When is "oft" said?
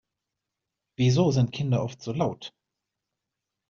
1.83-2.01